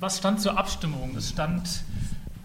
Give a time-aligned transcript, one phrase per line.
[0.00, 1.16] was stand zur Abstimmung?
[1.16, 1.84] Es stand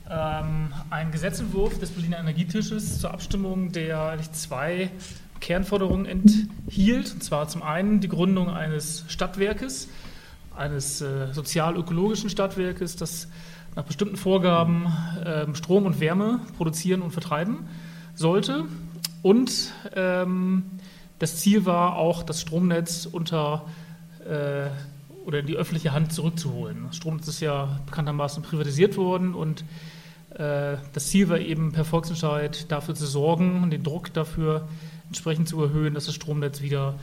[0.09, 4.91] ähm, ein Gesetzentwurf des Berliner Energietisches zur Abstimmung, der zwei
[5.39, 7.13] Kernforderungen enthielt.
[7.13, 9.89] Und zwar zum einen die Gründung eines Stadtwerkes,
[10.55, 13.27] eines äh, sozial-ökologischen Stadtwerkes, das
[13.75, 14.87] nach bestimmten Vorgaben
[15.23, 17.67] äh, Strom und Wärme produzieren und vertreiben
[18.15, 18.65] sollte.
[19.21, 20.63] Und ähm,
[21.19, 23.65] das Ziel war auch, das Stromnetz unter
[24.27, 24.69] äh,
[25.25, 26.85] oder in die öffentliche Hand zurückzuholen.
[26.87, 29.63] Das Stromnetz ist ja bekanntermaßen privatisiert worden und
[30.31, 34.67] äh, das Ziel war eben per Volksentscheid dafür zu sorgen und den Druck dafür
[35.07, 36.95] entsprechend zu erhöhen, dass das Stromnetz wieder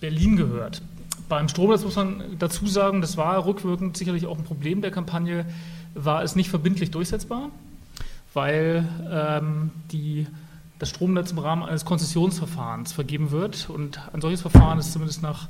[0.00, 0.82] Berlin gehört.
[1.28, 5.44] Beim Stromnetz muss man dazu sagen, das war rückwirkend sicherlich auch ein Problem der Kampagne,
[5.94, 7.50] war es nicht verbindlich durchsetzbar,
[8.32, 10.26] weil ähm, die,
[10.78, 13.68] das Stromnetz im Rahmen eines Konzessionsverfahrens vergeben wird.
[13.70, 15.48] Und ein solches Verfahren ist zumindest nach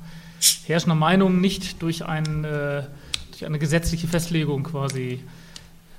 [0.67, 2.83] herrschender Meinung nicht durch, ein, äh,
[3.31, 5.21] durch eine gesetzliche Festlegung quasi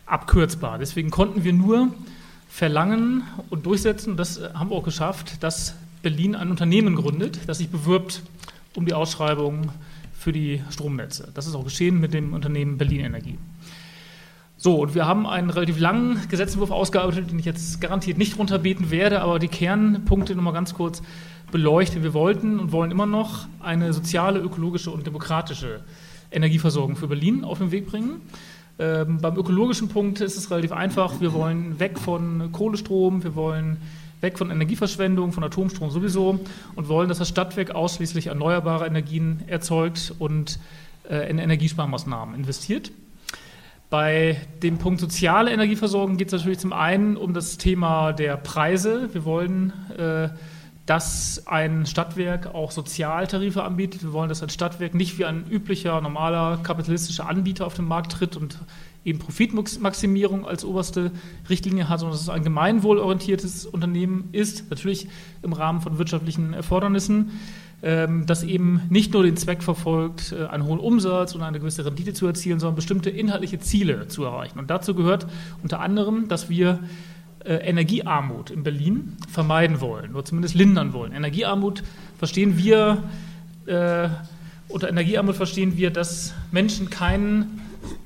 [0.05, 0.77] abkürzbar.
[0.77, 1.93] Deswegen konnten wir nur
[2.49, 7.59] verlangen und durchsetzen, und das haben wir auch geschafft, dass Berlin ein Unternehmen gründet, das
[7.59, 8.23] sich bewirbt
[8.75, 9.71] um die Ausschreibung
[10.13, 11.29] für die Stromnetze.
[11.33, 13.37] Das ist auch geschehen mit dem Unternehmen Berlin Energie.
[14.57, 18.91] So, und wir haben einen relativ langen Gesetzentwurf ausgearbeitet, den ich jetzt garantiert nicht runterbeten
[18.91, 21.01] werde, aber die Kernpunkte nochmal ganz kurz
[21.51, 22.03] beleuchten.
[22.03, 25.81] Wir wollten und wollen immer noch eine soziale, ökologische und demokratische
[26.31, 28.21] Energieversorgung für Berlin auf den Weg bringen.
[28.79, 31.19] Ähm, beim ökologischen Punkt ist es relativ einfach.
[31.19, 33.77] Wir wollen weg von Kohlestrom, wir wollen
[34.21, 36.39] weg von Energieverschwendung, von Atomstrom sowieso
[36.75, 40.59] und wollen, dass das Stadtwerk ausschließlich erneuerbare Energien erzeugt und
[41.09, 42.91] äh, in Energiesparmaßnahmen investiert.
[43.89, 49.09] Bei dem Punkt soziale Energieversorgung geht es natürlich zum einen um das Thema der Preise.
[49.13, 50.29] Wir wollen, äh,
[50.85, 54.03] dass ein Stadtwerk auch Sozialtarife anbietet.
[54.03, 58.13] Wir wollen, dass ein Stadtwerk nicht wie ein üblicher, normaler kapitalistischer Anbieter auf den Markt
[58.13, 58.57] tritt und
[59.05, 61.11] eben Profitmaximierung als oberste
[61.49, 65.07] Richtlinie hat, sondern dass es ein gemeinwohlorientiertes Unternehmen ist, natürlich
[65.41, 67.31] im Rahmen von wirtschaftlichen Erfordernissen.
[67.83, 71.83] Ähm, das eben nicht nur den Zweck verfolgt, äh, einen hohen Umsatz und eine gewisse
[71.83, 74.59] Rendite zu erzielen, sondern bestimmte inhaltliche Ziele zu erreichen.
[74.59, 75.25] Und dazu gehört
[75.63, 76.79] unter anderem, dass wir
[77.49, 81.11] Energiearmut in Berlin vermeiden wollen oder zumindest lindern wollen.
[81.11, 81.83] Energiearmut
[82.17, 83.03] verstehen wir,
[83.65, 84.09] äh,
[84.67, 87.61] unter Energiearmut verstehen wir, dass Menschen keinen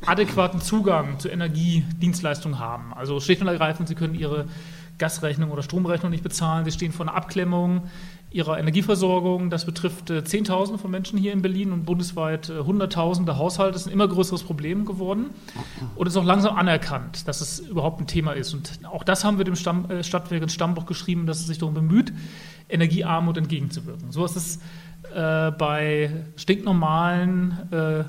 [0.05, 2.93] adäquaten Zugang zu Energiedienstleistungen haben.
[2.93, 4.45] Also schlicht und ergreifend, sie können ihre
[4.97, 7.83] Gasrechnung oder Stromrechnung nicht bezahlen, sie stehen vor einer Abklemmung,
[8.31, 9.49] ihrer Energieversorgung.
[9.49, 13.73] Das betrifft äh, Zehntausende von Menschen hier in Berlin und bundesweit äh, Hunderttausende Haushalte.
[13.73, 15.27] Das ist ein immer größeres Problem geworden
[15.95, 18.53] und ist auch langsam anerkannt, dass es überhaupt ein Thema ist.
[18.53, 21.59] Und auch das haben wir dem Stamm, äh, Stadtwerk ins Stammbuch geschrieben, dass es sich
[21.59, 22.11] darum bemüht,
[22.67, 24.11] Energiearmut entgegenzuwirken.
[24.11, 24.59] So ist es
[25.13, 28.03] äh, bei stinknormalen äh,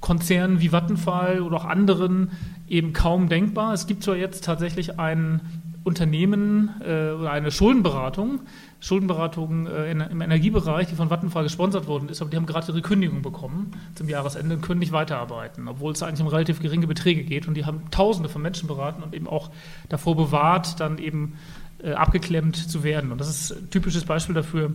[0.00, 2.30] Konzernen wie Vattenfall oder auch anderen
[2.68, 3.72] eben kaum denkbar.
[3.72, 5.40] Es gibt zwar jetzt tatsächlich ein
[5.84, 8.40] Unternehmen äh, oder eine Schuldenberatung,
[8.80, 12.70] Schuldenberatung äh, in, im Energiebereich, die von Vattenfall gesponsert worden ist, aber die haben gerade
[12.70, 16.86] ihre Kündigung bekommen zum Jahresende und können nicht weiterarbeiten, obwohl es eigentlich um relativ geringe
[16.86, 17.48] Beträge geht.
[17.48, 19.50] Und die haben Tausende von Menschen beraten und eben auch
[19.88, 21.34] davor bewahrt, dann eben
[21.82, 23.10] äh, abgeklemmt zu werden.
[23.10, 24.72] Und das ist ein typisches Beispiel dafür,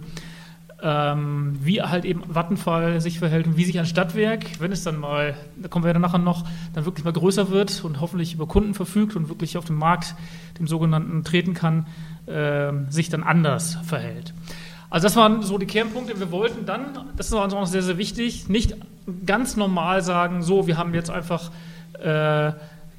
[0.84, 5.00] ähm, wie halt eben Vattenfall sich verhält und wie sich ein Stadtwerk, wenn es dann
[5.00, 8.48] mal, da kommen wir ja nachher noch, dann wirklich mal größer wird und hoffentlich über
[8.48, 10.14] Kunden verfügt und wirklich auf den Markt,
[10.60, 11.88] dem sogenannten, treten kann,
[12.26, 14.34] äh, sich dann anders verhält.
[14.90, 16.20] Also das waren so die Kernpunkte.
[16.20, 18.76] Wir wollten dann, das ist uns auch sehr, sehr wichtig, nicht
[19.26, 21.50] ganz normal sagen, so, wir haben jetzt einfach
[22.00, 22.52] äh,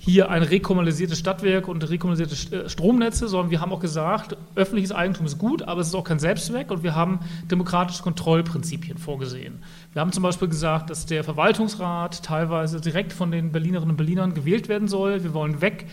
[0.05, 5.25] hier ein rekommunalisiertes Stadtwerk und rekommunalisierte äh, Stromnetze, sondern wir haben auch gesagt, öffentliches Eigentum
[5.25, 7.21] ist gut, aber es ist auch kein Selbstzweck und wir haben
[7.51, 9.61] demokratische Kontrollprinzipien vorgesehen.
[9.95, 14.35] Wir haben zum Beispiel gesagt, dass der Verwaltungsrat teilweise direkt von den Berlinerinnen und Berlinern
[14.35, 15.25] gewählt werden soll.
[15.25, 15.87] Wir wollen weg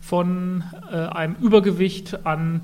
[0.00, 2.62] von äh, einem Übergewicht an,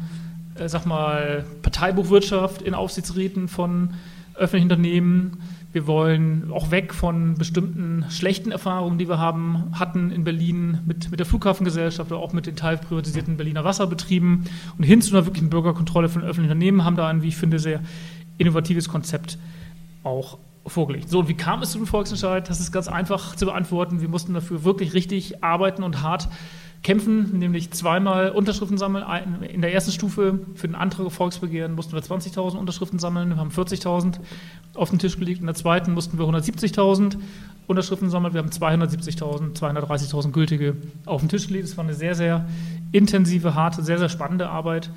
[0.54, 3.90] äh, sag mal, Parteibuchwirtschaft in Aufsichtsräten von
[4.36, 5.42] öffentlichen Unternehmen.
[5.74, 11.10] Wir wollen auch weg von bestimmten schlechten Erfahrungen, die wir haben, hatten in Berlin mit,
[11.10, 14.44] mit der Flughafengesellschaft oder auch mit den teilprivatisierten Berliner Wasserbetrieben
[14.78, 17.58] und hin zu einer wirklichen Bürgerkontrolle von öffentlichen Unternehmen haben da ein, wie ich finde,
[17.58, 17.80] sehr
[18.38, 19.36] innovatives Konzept
[20.04, 21.10] auch vorgelegt.
[21.10, 22.48] So, und wie kam es zu dem Volksentscheid?
[22.48, 24.00] Das ist ganz einfach zu beantworten.
[24.00, 26.28] Wir mussten dafür wirklich richtig arbeiten und hart
[26.84, 29.04] kämpfen, nämlich zweimal Unterschriften sammeln.
[29.42, 33.36] In der ersten Stufe für den Antrag auf Volksbegehren mussten wir 20.000 Unterschriften sammeln, wir
[33.38, 34.20] haben 40.000
[34.74, 35.40] auf den Tisch gelegt.
[35.40, 37.16] In der zweiten mussten wir 170.000
[37.66, 40.76] Unterschriften sammeln, wir haben 270.000, 230.000 gültige
[41.06, 41.64] auf den Tisch gelegt.
[41.64, 42.46] Es war eine sehr, sehr
[42.92, 44.90] intensive, harte, sehr, sehr spannende Arbeit.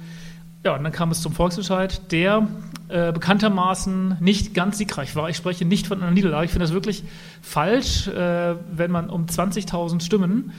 [0.65, 2.49] ja, und dann kam es zum Volksentscheid, der
[2.89, 5.29] äh, bekanntermaßen nicht ganz siegreich war.
[5.29, 6.45] Ich spreche nicht von einer Niederlage.
[6.45, 7.05] Ich finde das wirklich
[7.41, 10.51] falsch, äh, wenn man um 20.000 Stimmen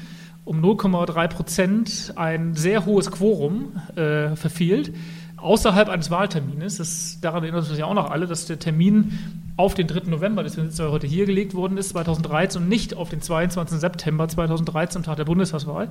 [0.49, 4.95] um 0,3 Prozent ein sehr hohes Quorum äh, verfehlt,
[5.37, 6.79] außerhalb eines Wahltermines.
[6.79, 9.19] Das, daran erinnern uns ja auch noch alle, dass der Termin
[9.59, 10.09] auf den 3.
[10.09, 13.79] November, deswegen ist er heute hier gelegt worden ist, 2013 und nicht auf den 22.
[13.79, 15.91] September 2013, Tag der Bundestagswahl.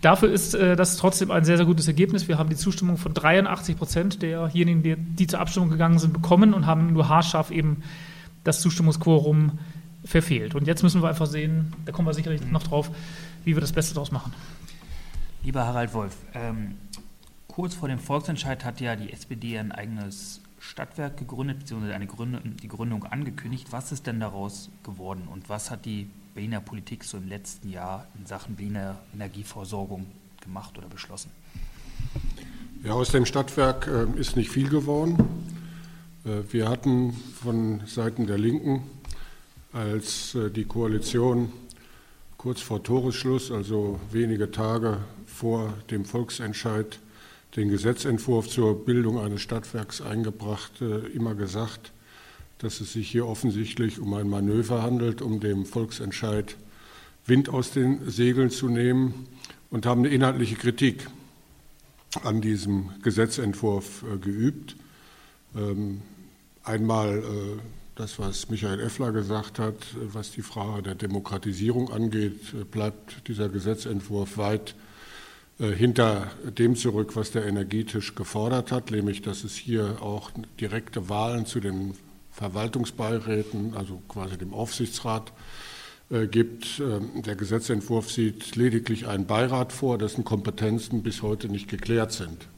[0.00, 2.28] Dafür ist äh, das trotzdem ein sehr, sehr gutes Ergebnis.
[2.28, 6.54] Wir haben die Zustimmung von 83 Prozent derjenigen, die, die zur Abstimmung gegangen sind, bekommen
[6.54, 7.82] und haben nur haarscharf eben
[8.44, 9.58] das Zustimmungsquorum
[10.04, 10.54] verfehlt.
[10.54, 12.90] Und jetzt müssen wir einfach sehen, da kommen wir sicherlich noch drauf,
[13.44, 14.32] wie wir das Beste daraus machen.
[15.42, 16.76] Lieber Harald Wolf, ähm,
[17.48, 22.56] kurz vor dem Volksentscheid hat ja die SPD ein eigenes Stadtwerk gegründet, beziehungsweise eine Gründung,
[22.56, 23.68] die Gründung angekündigt.
[23.72, 28.06] Was ist denn daraus geworden und was hat die Berliner Politik so im letzten Jahr
[28.18, 30.06] in Sachen Berliner Energieversorgung
[30.40, 31.30] gemacht oder beschlossen?
[32.84, 35.18] Ja, aus dem Stadtwerk äh, ist nicht viel geworden.
[36.24, 38.82] Äh, wir hatten von Seiten der Linken,
[39.72, 41.52] als äh, die Koalition
[42.42, 46.98] kurz vor Toresschluss, also wenige Tage vor dem Volksentscheid,
[47.54, 51.92] den Gesetzentwurf zur Bildung eines Stadtwerks eingebracht, äh, immer gesagt,
[52.58, 56.56] dass es sich hier offensichtlich um ein Manöver handelt, um dem Volksentscheid
[57.26, 59.28] Wind aus den Segeln zu nehmen
[59.70, 61.06] und haben eine inhaltliche Kritik
[62.24, 64.74] an diesem Gesetzentwurf äh, geübt.
[65.54, 66.02] Ähm,
[66.64, 72.70] einmal äh, das, was Michael Effler gesagt hat, äh, was die Frage der Demokratisierung angeht,
[72.70, 74.74] bleibt dieser Gesetzentwurf weit
[75.58, 81.46] hinter dem zurück, was der Energietisch gefordert hat, nämlich dass es hier auch direkte Wahlen
[81.46, 81.94] zu den
[82.32, 85.32] Verwaltungsbeiräten, also quasi dem Aufsichtsrat,
[86.12, 86.80] äh, gibt.
[86.80, 92.48] Ähm, der Gesetzentwurf sieht lediglich einen Beirat vor, dessen Kompetenzen bis heute nicht geklärt sind.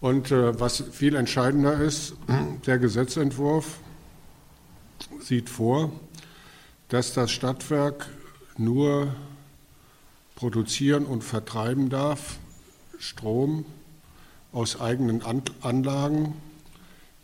[0.00, 2.14] Und äh, was viel entscheidender ist,
[2.66, 3.78] der Gesetzentwurf
[5.20, 5.92] sieht vor,
[6.88, 8.08] dass das Stadtwerk
[8.56, 9.14] nur
[10.34, 12.38] produzieren und vertreiben darf
[12.98, 13.64] Strom
[14.52, 15.22] aus eigenen
[15.60, 16.34] Anlagen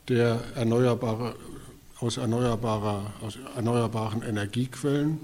[0.08, 1.36] der erneuerbare,
[2.00, 5.20] aus, erneuerbarer, aus erneuerbaren Energiequellen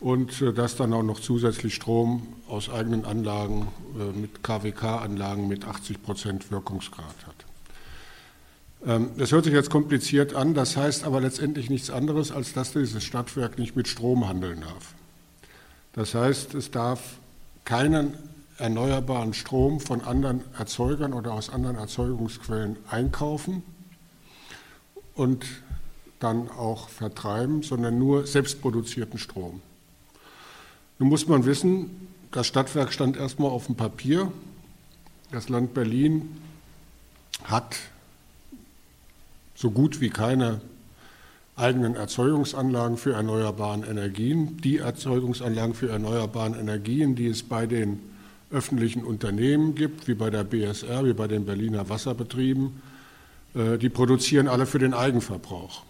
[0.00, 3.68] und äh, dass dann auch noch zusätzlich Strom aus eigenen Anlagen
[3.98, 7.47] äh, mit KWK-Anlagen mit 80 Prozent Wirkungsgrad hat.
[8.86, 12.72] Ähm, das hört sich jetzt kompliziert an, das heißt aber letztendlich nichts anderes, als dass
[12.72, 14.94] dieses Stadtwerk nicht mit Strom handeln darf.
[15.92, 17.18] Das heißt, es darf
[17.64, 18.14] keinen
[18.58, 23.62] erneuerbaren Strom von anderen Erzeugern oder aus anderen Erzeugungsquellen einkaufen
[25.14, 25.44] und
[26.18, 29.62] dann auch vertreiben, sondern nur selbstproduzierten Strom.
[30.98, 34.32] Nun muss man wissen, das Stadtwerk stand erstmal auf dem Papier.
[35.30, 36.36] Das Land Berlin
[37.44, 37.76] hat
[39.58, 40.60] so gut wie keine
[41.56, 44.56] eigenen Erzeugungsanlagen für erneuerbare Energien.
[44.58, 47.98] Die Erzeugungsanlagen für erneuerbare Energien, die es bei den
[48.52, 52.80] öffentlichen Unternehmen gibt, wie bei der BSR, wie bei den Berliner Wasserbetrieben,
[53.54, 55.82] äh, die produzieren alle für den Eigenverbrauch,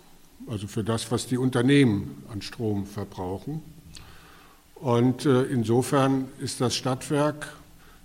[0.46, 3.60] also für das, was die Unternehmen an Strom verbrauchen.
[4.76, 7.52] Und äh, insofern ist das Stadtwerk,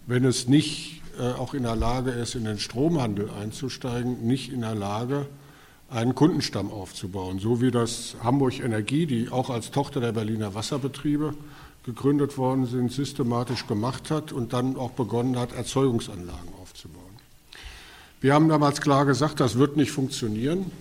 [0.07, 4.59] wenn es nicht äh, auch in der Lage ist, in den Stromhandel einzusteigen, nicht in
[4.59, 5.25] der Lage,
[5.89, 11.33] einen Kundenstamm aufzubauen, so wie das Hamburg Energie, die auch als Tochter der Berliner Wasserbetriebe
[11.83, 17.03] gegründet worden sind, systematisch gemacht hat und dann auch begonnen hat, Erzeugungsanlagen aufzubauen.
[18.21, 20.71] Wir haben damals klar gesagt, das wird nicht funktionieren.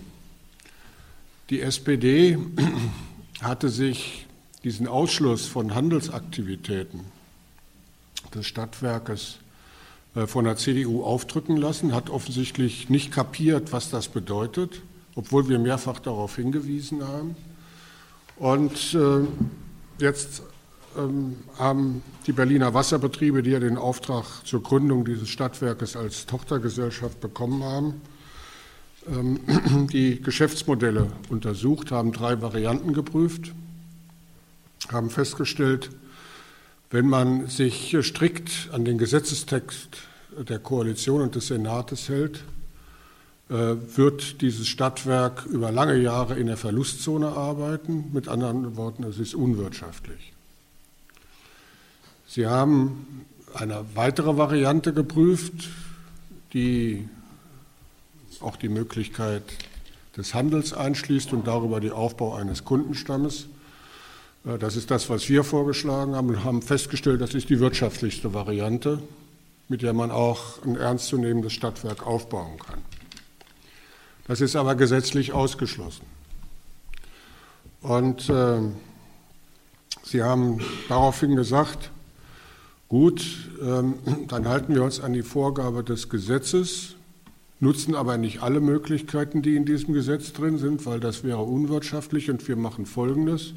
[1.49, 2.37] Die SPD
[3.41, 4.25] hatte sich
[4.63, 7.01] diesen Ausschluss von Handelsaktivitäten
[8.33, 9.39] des Stadtwerkes
[10.15, 14.81] äh, von der CDU aufdrücken lassen, hat offensichtlich nicht kapiert, was das bedeutet,
[15.15, 17.35] obwohl wir mehrfach darauf hingewiesen haben.
[18.37, 19.27] Und äh,
[19.99, 20.41] jetzt
[20.97, 27.19] ähm, haben die Berliner Wasserbetriebe, die ja den Auftrag zur Gründung dieses Stadtwerkes als Tochtergesellschaft
[27.19, 28.01] bekommen haben,
[29.07, 29.39] ähm,
[29.91, 33.53] die Geschäftsmodelle untersucht, haben drei Varianten geprüft,
[34.91, 35.89] haben festgestellt,
[36.89, 39.97] wenn man sich strikt an den Gesetzestext
[40.37, 42.43] der Koalition und des Senates hält,
[43.53, 48.09] wird dieses Stadtwerk über lange Jahre in der Verlustzone arbeiten.
[48.11, 50.33] Mit anderen Worten, es ist unwirtschaftlich.
[52.27, 55.69] Sie haben eine weitere Variante geprüft,
[56.53, 57.07] die
[58.39, 59.43] auch die Möglichkeit
[60.17, 63.45] des Handels einschließt und darüber den Aufbau eines Kundenstammes.
[64.43, 68.99] Das ist das, was wir vorgeschlagen haben und haben festgestellt, das ist die wirtschaftlichste Variante
[69.69, 72.81] mit der man auch ein ernstzunehmendes Stadtwerk aufbauen kann.
[74.27, 76.05] Das ist aber gesetzlich ausgeschlossen.
[77.81, 78.59] Und äh,
[80.03, 81.91] Sie haben daraufhin gesagt,
[82.87, 83.95] gut, ähm,
[84.27, 86.95] dann halten wir uns an die Vorgabe des Gesetzes,
[87.59, 92.29] nutzen aber nicht alle Möglichkeiten, die in diesem Gesetz drin sind, weil das wäre unwirtschaftlich
[92.29, 93.53] und wir machen Folgendes.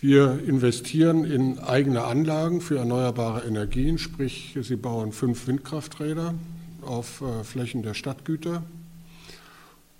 [0.00, 6.34] Wir investieren in eigene Anlagen für erneuerbare Energien, sprich Sie bauen fünf Windkrafträder
[6.82, 8.62] auf äh, Flächen der Stadtgüter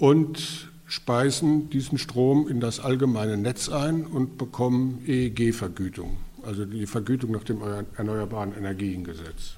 [0.01, 7.31] und speisen diesen Strom in das allgemeine Netz ein und bekommen EEG-Vergütung, also die Vergütung
[7.33, 7.61] nach dem
[7.97, 9.57] Erneuerbaren Energiengesetz.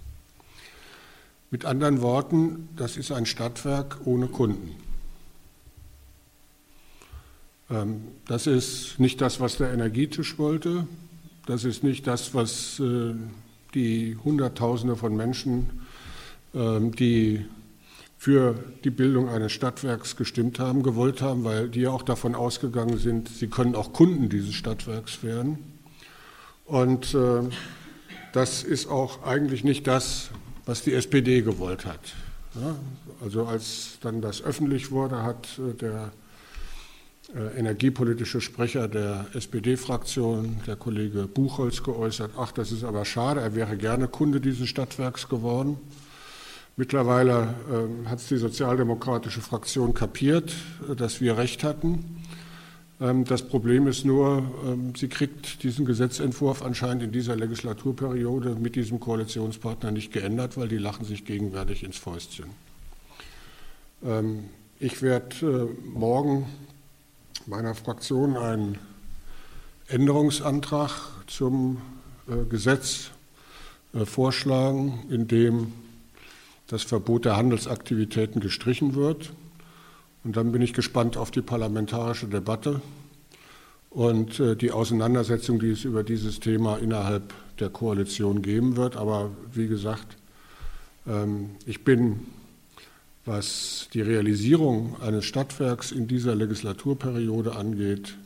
[1.52, 4.74] Mit anderen Worten, das ist ein Stadtwerk ohne Kunden.
[7.70, 10.88] Ähm, das ist nicht das, was der Energietisch wollte.
[11.46, 13.14] Das ist nicht das, was äh,
[13.74, 15.82] die Hunderttausende von Menschen,
[16.52, 17.44] ähm, die
[18.22, 22.96] für die Bildung eines Stadtwerks gestimmt haben, gewollt haben, weil die ja auch davon ausgegangen
[22.96, 25.58] sind, sie können auch Kunden dieses Stadtwerks werden.
[26.64, 27.40] Und äh,
[28.32, 30.30] das ist auch eigentlich nicht das,
[30.66, 31.98] was die SPD gewollt hat.
[32.54, 32.76] Ja,
[33.20, 36.12] also als dann das öffentlich wurde, hat äh, der
[37.34, 43.56] äh, energiepolitische Sprecher der SPD-Fraktion, der Kollege Buchholz, geäußert, ach, das ist aber schade, er
[43.56, 45.76] wäre gerne Kunde dieses Stadtwerks geworden.
[46.76, 50.54] Mittlerweile äh, hat es die sozialdemokratische Fraktion kapiert,
[50.90, 52.22] äh, dass wir recht hatten.
[53.00, 58.76] Ähm, das Problem ist nur, ähm, sie kriegt diesen Gesetzentwurf anscheinend in dieser Legislaturperiode mit
[58.76, 62.46] diesem Koalitionspartner nicht geändert, weil die lachen sich gegenwärtig ins Fäustchen.
[64.04, 64.44] Ähm,
[64.78, 66.46] ich werde äh, morgen
[67.46, 68.78] meiner Fraktion einen
[69.88, 70.90] Änderungsantrag
[71.26, 71.82] zum
[72.28, 73.10] äh, Gesetz
[73.94, 75.72] äh, vorschlagen, in dem
[76.66, 79.32] das Verbot der Handelsaktivitäten gestrichen wird.
[80.24, 82.80] Und dann bin ich gespannt auf die parlamentarische Debatte
[83.90, 88.96] und äh, die Auseinandersetzung, die es über dieses Thema innerhalb der Koalition geben wird.
[88.96, 90.16] Aber wie gesagt,
[91.06, 92.20] ähm, ich bin,
[93.24, 98.16] was die Realisierung eines Stadtwerks in dieser Legislaturperiode angeht,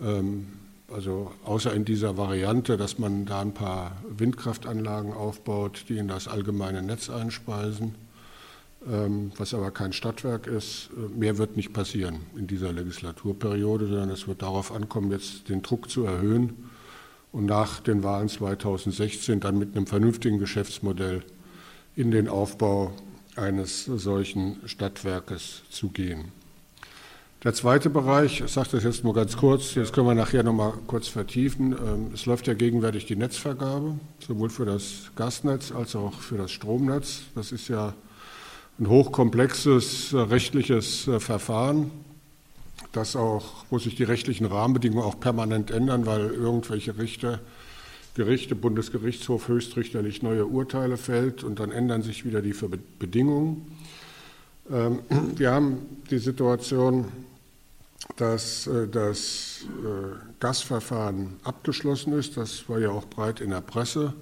[0.00, 0.46] ähm,
[0.92, 6.28] also außer in dieser Variante, dass man da ein paar Windkraftanlagen aufbaut, die in das
[6.28, 7.94] allgemeine Netz einspeisen,
[8.88, 10.90] ähm, was aber kein Stadtwerk ist.
[10.96, 15.62] Äh, mehr wird nicht passieren in dieser Legislaturperiode, sondern es wird darauf ankommen, jetzt den
[15.62, 16.68] Druck zu erhöhen
[17.32, 21.22] und nach den Wahlen 2016 dann mit einem vernünftigen Geschäftsmodell
[21.96, 22.92] in den Aufbau
[23.36, 26.32] eines solchen Stadtwerkes zu gehen.
[27.44, 30.52] Der zweite Bereich, ich sage das jetzt nur ganz kurz, jetzt können wir nachher noch
[30.52, 31.72] mal kurz vertiefen.
[31.72, 36.52] Ähm, es läuft ja gegenwärtig die Netzvergabe, sowohl für das Gasnetz als auch für das
[36.52, 37.22] Stromnetz.
[37.34, 37.94] Das ist ja
[38.78, 41.90] ein hochkomplexes äh, rechtliches äh, Verfahren,
[42.92, 47.40] das auch, wo sich die rechtlichen Rahmenbedingungen auch permanent ändern, weil irgendwelche Richter,
[48.14, 52.54] Gerichte, Bundesgerichtshof höchstrichterlich neue Urteile fällt und dann ändern sich wieder die
[53.00, 53.66] Bedingungen.
[54.70, 55.00] Ähm,
[55.36, 57.06] wir haben die Situation,
[58.16, 62.36] dass äh, das äh, Gasverfahren abgeschlossen ist.
[62.36, 64.12] Das war ja auch breit in der Presse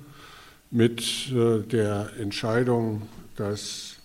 [0.70, 3.02] mit äh, der Entscheidung,
[3.36, 3.96] dass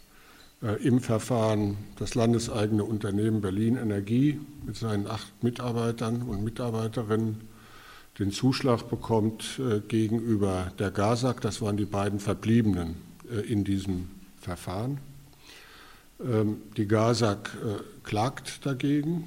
[0.82, 7.42] im Verfahren das landeseigene Unternehmen Berlin Energie mit seinen acht Mitarbeitern und Mitarbeiterinnen
[8.18, 11.42] den Zuschlag bekommt gegenüber der GASAG.
[11.42, 12.96] Das waren die beiden Verbliebenen
[13.48, 14.98] in diesem Verfahren.
[16.24, 17.50] Ähm, die GASAG
[18.04, 19.26] klagt dagegen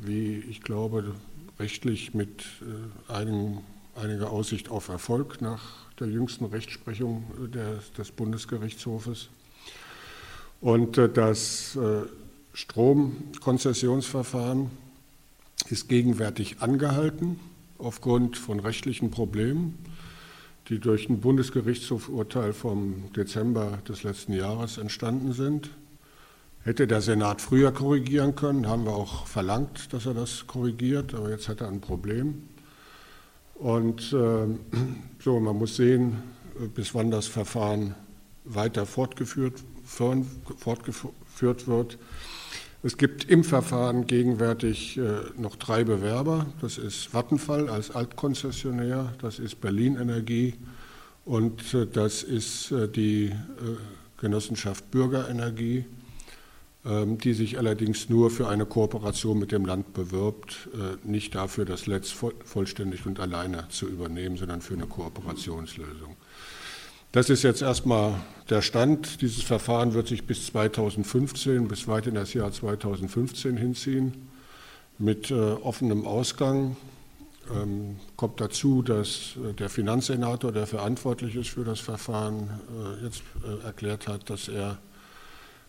[0.00, 1.14] wie ich glaube,
[1.58, 3.58] rechtlich mit äh, einigen,
[3.94, 5.62] einiger Aussicht auf Erfolg nach
[6.00, 9.28] der jüngsten Rechtsprechung des, des Bundesgerichtshofes.
[10.60, 12.02] Und äh, das äh,
[12.54, 14.70] Stromkonzessionsverfahren
[15.68, 17.38] ist gegenwärtig angehalten
[17.78, 19.78] aufgrund von rechtlichen Problemen,
[20.68, 25.70] die durch ein Bundesgerichtshofurteil vom Dezember des letzten Jahres entstanden sind.
[26.64, 31.30] Hätte der Senat früher korrigieren können, haben wir auch verlangt, dass er das korrigiert, aber
[31.30, 32.44] jetzt hat er ein Problem.
[33.54, 34.46] Und äh,
[35.18, 36.22] so, man muss sehen,
[36.74, 37.96] bis wann das Verfahren
[38.44, 39.54] weiter fortgeführt,
[39.84, 41.98] fortgeführt wird.
[42.84, 45.02] Es gibt im Verfahren gegenwärtig äh,
[45.36, 46.46] noch drei Bewerber.
[46.60, 50.54] Das ist Vattenfall als Altkonzessionär, das ist Berlin Energie
[51.24, 53.32] und äh, das ist äh, die äh,
[54.18, 55.84] Genossenschaft Bürgerenergie.
[56.84, 61.64] Ähm, die sich allerdings nur für eine Kooperation mit dem Land bewirbt, äh, nicht dafür,
[61.64, 62.10] das Netz
[62.44, 66.16] vollständig und alleine zu übernehmen, sondern für eine Kooperationslösung.
[67.12, 68.16] Das ist jetzt erstmal
[68.50, 69.22] der Stand.
[69.22, 74.28] Dieses Verfahren wird sich bis 2015, bis weit in das Jahr 2015 hinziehen,
[74.98, 76.76] mit äh, offenem Ausgang.
[77.54, 82.50] Ähm, kommt dazu, dass äh, der Finanzsenator, der verantwortlich ist für das Verfahren,
[83.04, 83.22] jetzt
[83.64, 84.78] erklärt hat, dass er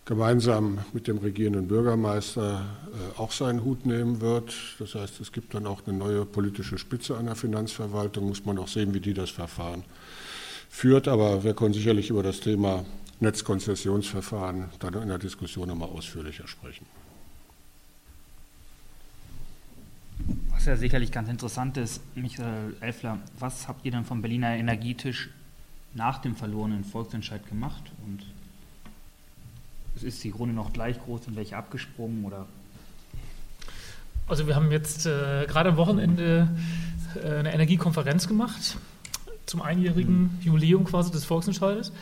[0.04, 4.54] gemeinsam mit dem regierenden Bürgermeister äh, auch seinen Hut nehmen wird.
[4.78, 8.28] Das heißt, es gibt dann auch eine neue politische Spitze an der Finanzverwaltung.
[8.28, 9.84] Muss man auch sehen, wie die das Verfahren
[10.68, 11.08] führt.
[11.08, 12.84] Aber wir können sicherlich über das Thema
[13.20, 16.86] Netzkonzessionsverfahren dann in der Diskussion nochmal ausführlicher sprechen.
[20.50, 25.30] Was ja sicherlich ganz interessant ist, Michael Elfler, was habt ihr dann vom Berliner Energietisch
[25.94, 27.92] nach dem verlorenen Volksentscheid gemacht?
[28.06, 28.24] Und
[30.02, 32.46] ist die Runde noch gleich groß und welche abgesprungen oder?
[34.26, 36.48] Also wir haben jetzt äh, gerade am Wochenende
[37.22, 38.76] äh, eine Energiekonferenz gemacht
[39.46, 40.38] zum einjährigen mhm.
[40.40, 41.92] Jubiläum quasi des Volksentscheides.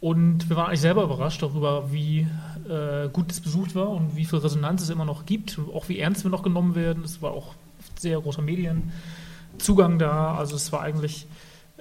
[0.00, 2.28] Und wir waren eigentlich selber überrascht darüber, wie
[2.68, 5.98] äh, gut es besucht war und wie viel Resonanz es immer noch gibt, auch wie
[5.98, 7.02] ernst wir noch genommen werden.
[7.02, 7.54] Es war auch
[7.98, 10.36] sehr großer Medienzugang da.
[10.36, 11.26] Also es war eigentlich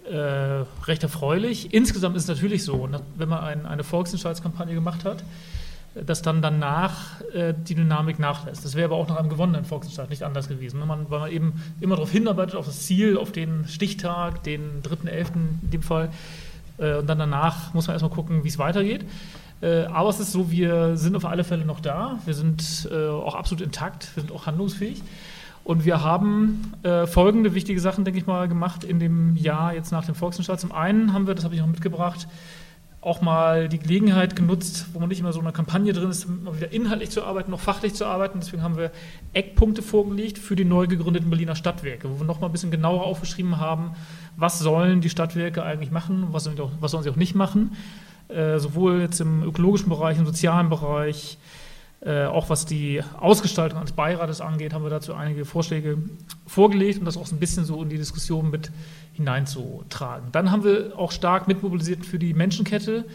[0.09, 1.73] äh, recht erfreulich.
[1.73, 5.23] Insgesamt ist es natürlich so, wenn man ein, eine Volksentscheidskampagne gemacht hat,
[6.05, 8.63] dass dann danach äh, die Dynamik nachlässt.
[8.63, 10.79] Das wäre aber auch nach einem gewonnenen Volksentscheid nicht anders gewesen.
[10.85, 15.27] Man, weil man eben immer darauf hinarbeitet, auf das Ziel, auf den Stichtag, den 3.11.
[15.63, 16.09] in dem Fall.
[16.77, 19.05] Äh, und dann danach muss man erstmal gucken, wie es weitergeht.
[19.61, 22.19] Äh, aber es ist so, wir sind auf alle Fälle noch da.
[22.25, 25.01] Wir sind äh, auch absolut intakt, wir sind auch handlungsfähig.
[25.67, 29.91] Und wir haben äh, folgende wichtige Sachen, denke ich mal, gemacht in dem Jahr jetzt
[29.91, 30.57] nach dem Volksentscheid.
[30.57, 32.29] Zum einen haben wir, das habe ich noch mitgebracht,
[33.01, 36.25] auch mal die Gelegenheit genutzt, wo man nicht immer so in einer Kampagne drin ist,
[36.25, 38.39] mal wieder inhaltlich zu arbeiten, noch fachlich zu arbeiten.
[38.39, 38.91] Deswegen haben wir
[39.33, 43.03] Eckpunkte vorgelegt für die neu gegründeten Berliner Stadtwerke, wo wir noch mal ein bisschen genauer
[43.03, 43.91] aufgeschrieben haben,
[44.37, 47.35] was sollen die Stadtwerke eigentlich machen, was sollen sie auch, was sollen sie auch nicht
[47.35, 47.75] machen.
[48.29, 51.37] Äh, sowohl jetzt im ökologischen Bereich, im sozialen Bereich,
[52.01, 55.97] äh, auch was die Ausgestaltung eines Beirates angeht, haben wir dazu einige Vorschläge
[56.45, 58.71] vorgelegt, um das auch so ein bisschen so in die Diskussion mit
[59.13, 60.31] hineinzutragen.
[60.31, 63.05] Dann haben wir auch stark mitmobilisiert für die Menschenkette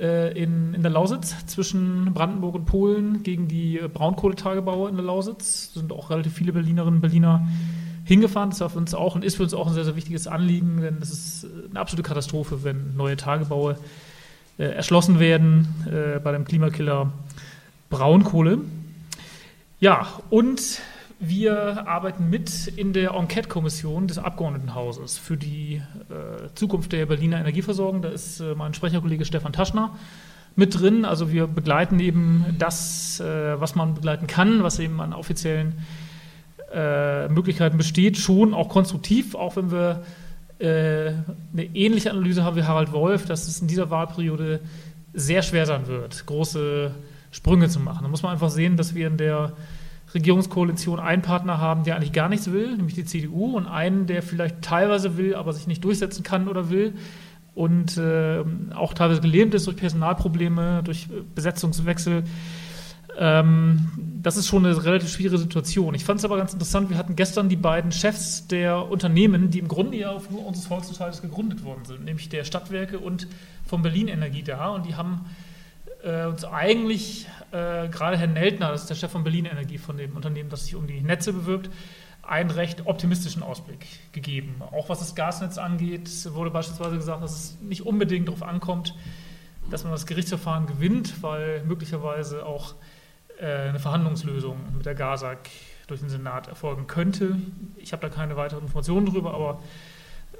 [0.00, 5.72] äh, in, in der Lausitz zwischen Brandenburg und Polen gegen die Braunkohletagebauer in der Lausitz.
[5.74, 7.46] Da sind auch relativ viele Berlinerinnen und Berliner
[8.04, 8.48] hingefahren.
[8.48, 10.80] Das war für uns auch und ist für uns auch ein sehr, sehr wichtiges Anliegen,
[10.80, 13.76] denn es ist eine absolute Katastrophe, wenn neue Tagebaue
[14.58, 17.12] äh, erschlossen werden äh, bei dem Klimakiller
[17.92, 18.58] Braunkohle.
[19.78, 20.80] Ja, und
[21.20, 28.00] wir arbeiten mit in der Enquete-Kommission des Abgeordnetenhauses für die äh, Zukunft der Berliner Energieversorgung.
[28.00, 29.94] Da ist äh, mein Sprecherkollege Stefan Taschner
[30.56, 31.04] mit drin.
[31.04, 35.74] Also wir begleiten eben das, äh, was man begleiten kann, was eben an offiziellen
[36.72, 40.02] äh, Möglichkeiten besteht, schon auch konstruktiv, auch wenn wir
[40.60, 41.12] äh,
[41.52, 44.60] eine ähnliche Analyse haben wie Harald Wolf, dass es in dieser Wahlperiode
[45.12, 46.92] sehr schwer sein wird, große
[47.32, 48.04] Sprünge zu machen.
[48.04, 49.54] Da muss man einfach sehen, dass wir in der
[50.14, 54.22] Regierungskoalition einen Partner haben, der eigentlich gar nichts will, nämlich die CDU, und einen, der
[54.22, 56.94] vielleicht teilweise will, aber sich nicht durchsetzen kann oder will
[57.54, 62.24] und äh, auch teilweise gelähmt ist durch Personalprobleme, durch Besetzungswechsel.
[63.18, 63.90] Ähm,
[64.22, 65.94] das ist schon eine relativ schwierige Situation.
[65.94, 69.58] Ich fand es aber ganz interessant, wir hatten gestern die beiden Chefs der Unternehmen, die
[69.58, 73.28] im Grunde ja auf unseres Volksentscheides gegründet worden sind, nämlich der Stadtwerke und
[73.66, 75.26] von Berlin Energie da, und die haben
[76.02, 79.96] äh, uns eigentlich, äh, gerade Herr Neltner, das ist der Chef von Berlin Energie, von
[79.96, 81.70] dem Unternehmen, das sich um die Netze bewirbt,
[82.22, 84.62] einen recht optimistischen Ausblick gegeben.
[84.70, 88.94] Auch was das Gasnetz angeht, wurde beispielsweise gesagt, dass es nicht unbedingt darauf ankommt,
[89.70, 92.74] dass man das Gerichtsverfahren gewinnt, weil möglicherweise auch
[93.38, 95.38] äh, eine Verhandlungslösung mit der GASAG
[95.88, 97.38] durch den Senat erfolgen könnte.
[97.76, 99.62] Ich habe da keine weiteren Informationen darüber, aber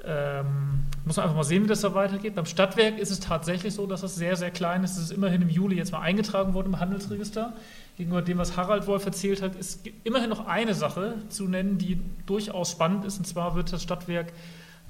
[0.05, 2.35] ähm, muss man einfach mal sehen, wie das da weitergeht.
[2.35, 4.97] Beim Stadtwerk ist es tatsächlich so, dass das sehr, sehr klein ist.
[4.97, 7.53] Es ist immerhin im Juli jetzt mal eingetragen worden im Handelsregister.
[7.97, 11.99] Gegenüber dem, was Harald Wolf erzählt hat, ist immerhin noch eine Sache zu nennen, die
[12.25, 13.17] durchaus spannend ist.
[13.17, 14.33] Und zwar wird das Stadtwerk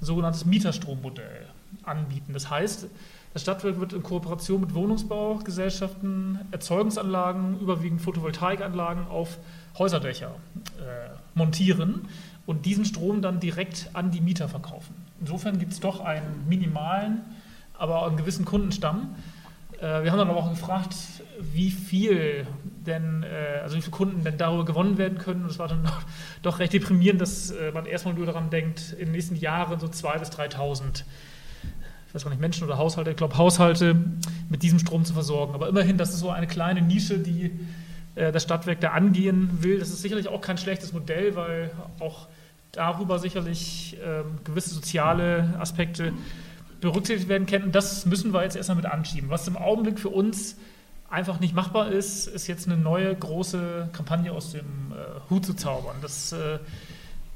[0.00, 1.46] ein sogenanntes Mieterstrommodell
[1.84, 2.32] anbieten.
[2.32, 2.86] Das heißt,
[3.32, 9.38] das Stadtwerk wird in Kooperation mit Wohnungsbaugesellschaften Erzeugungsanlagen, überwiegend Photovoltaikanlagen auf
[9.76, 10.36] Häuserdächer
[10.78, 12.08] äh, montieren
[12.46, 14.94] und diesen Strom dann direkt an die Mieter verkaufen.
[15.20, 17.22] Insofern gibt es doch einen minimalen,
[17.78, 19.14] aber einen gewissen Kundenstamm.
[19.78, 20.94] Äh, wir haben dann aber auch gefragt,
[21.40, 22.46] wie viel
[22.86, 25.42] denn, äh, also wie viele Kunden denn darüber gewonnen werden können.
[25.42, 25.88] Und es war dann
[26.42, 29.86] doch, recht deprimierend, dass äh, man erstmal nur daran denkt, in den nächsten Jahren so
[29.86, 31.04] 2.000 bis 3.000
[32.06, 33.96] ich weiß gar nicht, Menschen oder Haushalte, ich glaube Haushalte
[34.48, 35.52] mit diesem Strom zu versorgen.
[35.52, 37.50] Aber immerhin, das ist so eine kleine Nische, die
[38.14, 39.80] das Stadtwerk da angehen will.
[39.80, 42.28] Das ist sicherlich auch kein schlechtes Modell, weil auch
[42.76, 46.12] darüber sicherlich ähm, gewisse soziale Aspekte
[46.80, 47.72] berücksichtigt werden können.
[47.72, 49.30] Das müssen wir jetzt erstmal mit anschieben.
[49.30, 50.56] Was im Augenblick für uns
[51.08, 55.54] einfach nicht machbar ist, ist jetzt eine neue große Kampagne aus dem äh, Hut zu
[55.54, 55.96] zaubern.
[56.02, 56.58] Das äh,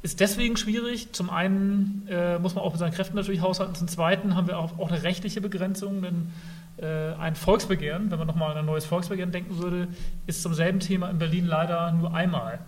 [0.03, 1.13] ist deswegen schwierig.
[1.13, 3.75] Zum einen äh, muss man auch mit seinen Kräften natürlich haushalten.
[3.75, 6.33] Zum zweiten haben wir auch, auch eine rechtliche Begrenzung, denn
[6.79, 9.89] äh, ein Volksbegehren, wenn man nochmal an ein neues Volksbegehren denken würde,
[10.27, 12.61] ist zum selben Thema in Berlin leider nur einmal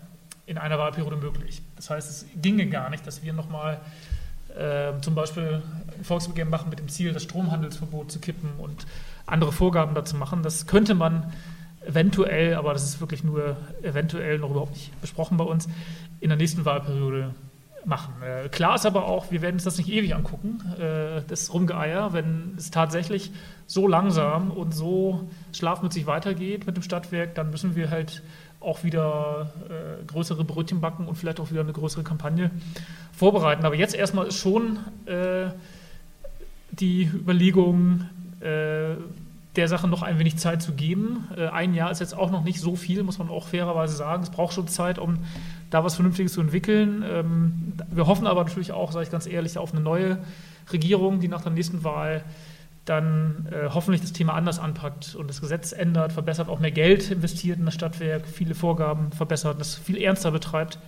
[0.50, 1.62] in einer Wahlperiode möglich.
[1.76, 3.80] Das heißt, es ginge gar nicht, dass wir nochmal
[4.58, 5.62] äh, zum Beispiel
[5.96, 8.84] ein Volksbegehren machen mit dem Ziel, das Stromhandelsverbot zu kippen und
[9.26, 10.42] andere Vorgaben dazu machen.
[10.42, 11.32] Das könnte man
[11.86, 15.68] eventuell, aber das ist wirklich nur eventuell noch überhaupt nicht besprochen bei uns,
[16.18, 17.32] in der nächsten Wahlperiode
[17.84, 18.12] machen.
[18.24, 22.12] Äh, klar ist aber auch, wir werden uns das nicht ewig angucken, äh, das Rumgeeier,
[22.12, 23.30] wenn es tatsächlich
[23.68, 28.24] so langsam und so schlafmützig weitergeht mit dem Stadtwerk, dann müssen wir halt
[28.60, 32.50] auch wieder äh, größere Brötchen backen und vielleicht auch wieder eine größere Kampagne
[33.12, 33.64] vorbereiten.
[33.64, 35.50] Aber jetzt erstmal ist schon äh,
[36.70, 38.06] die Überlegung,
[38.40, 38.96] äh,
[39.56, 41.28] der Sache noch ein wenig Zeit zu geben.
[41.36, 44.22] Äh, ein Jahr ist jetzt auch noch nicht so viel, muss man auch fairerweise sagen.
[44.22, 45.18] Es braucht schon Zeit, um
[45.70, 47.04] da was Vernünftiges zu entwickeln.
[47.08, 50.18] Ähm, wir hoffen aber natürlich auch, sage ich ganz ehrlich, auf eine neue
[50.72, 52.22] Regierung, die nach der nächsten Wahl
[52.90, 57.10] dann äh, hoffentlich das Thema anders anpackt und das Gesetz ändert, verbessert, auch mehr Geld
[57.10, 60.78] investiert in das Stadtwerk, viele Vorgaben verbessert, das viel ernster betreibt.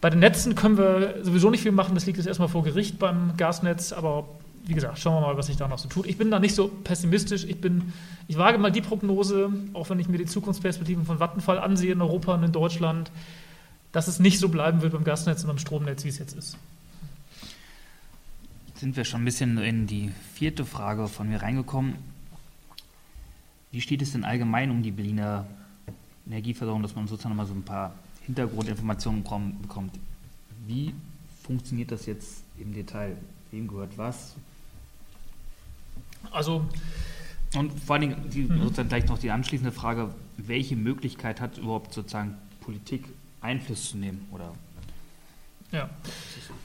[0.00, 2.98] Bei den Netzen können wir sowieso nicht viel machen, das liegt jetzt erstmal vor Gericht
[2.98, 4.24] beim Gasnetz, aber
[4.64, 6.06] wie gesagt, schauen wir mal, was sich da noch so tut.
[6.06, 7.44] Ich bin da nicht so pessimistisch.
[7.44, 7.92] Ich, bin,
[8.26, 12.00] ich wage mal die Prognose, auch wenn ich mir die Zukunftsperspektiven von Vattenfall ansehe in
[12.00, 13.12] Europa und in Deutschland,
[13.92, 16.58] dass es nicht so bleiben wird beim Gasnetz und beim Stromnetz, wie es jetzt ist.
[18.76, 21.96] Sind wir schon ein bisschen in die vierte Frage von mir reingekommen.
[23.70, 25.46] Wie steht es denn allgemein um die Berliner
[26.26, 27.94] Energieversorgung, dass man sozusagen mal so ein paar
[28.26, 29.24] Hintergrundinformationen
[29.62, 29.92] bekommt?
[30.66, 30.92] Wie
[31.42, 33.16] funktioniert das jetzt im Detail?
[33.50, 34.34] Wem gehört was?
[36.30, 36.66] Also
[37.54, 38.62] und vor allen Dingen die, mhm.
[38.62, 43.06] sozusagen gleich noch die anschließende Frage, welche Möglichkeit hat überhaupt sozusagen Politik
[43.40, 44.26] Einfluss zu nehmen?
[44.32, 44.52] Oder?
[45.72, 45.88] Ja,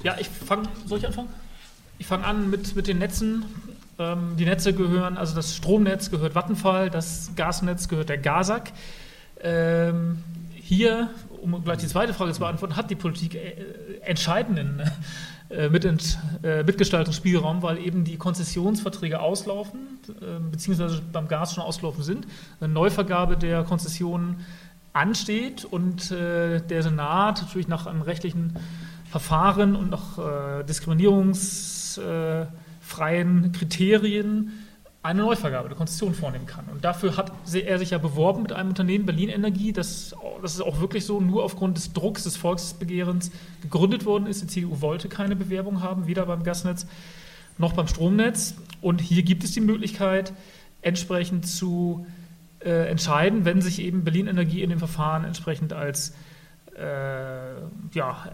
[0.03, 1.29] ja ich fange, soll ich anfangen?
[2.01, 3.45] Ich fange an mit, mit den Netzen.
[3.99, 8.73] Ähm, die Netze gehören, also das Stromnetz gehört Vattenfall, das Gasnetz gehört der GASAG.
[9.39, 10.17] Ähm,
[10.55, 11.11] hier,
[11.43, 13.53] um gleich die zweite Frage zu beantworten, hat die Politik äh,
[14.01, 14.81] entscheidenden
[15.51, 22.03] äh, mit, äh, Mitgestaltungsspielraum, weil eben die Konzessionsverträge auslaufen, äh, beziehungsweise beim Gas schon auslaufen
[22.03, 22.25] sind.
[22.59, 24.37] Eine Neuvergabe der Konzessionen
[24.91, 28.55] ansteht und äh, der Senat natürlich nach einem rechtlichen
[29.11, 30.63] Verfahren und nach äh,
[31.95, 34.51] diskriminierungsfreien Kriterien
[35.03, 36.65] eine Neuvergabe der Konzession vornehmen kann.
[36.71, 40.61] Und dafür hat er sich ja beworben mit einem Unternehmen, Berlin Energie, das, das ist
[40.61, 43.31] auch wirklich so, nur aufgrund des Drucks des Volksbegehrens
[43.63, 44.43] gegründet worden ist.
[44.43, 46.85] Die CDU wollte keine Bewerbung haben, weder beim Gasnetz
[47.57, 48.53] noch beim Stromnetz.
[48.81, 50.33] Und hier gibt es die Möglichkeit,
[50.83, 52.05] entsprechend zu
[52.59, 56.13] äh, entscheiden, wenn sich eben Berlin Energie in dem Verfahren entsprechend als
[56.77, 57.53] äh,
[57.93, 58.31] ja,